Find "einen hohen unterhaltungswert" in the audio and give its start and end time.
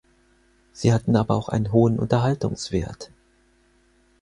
1.49-3.11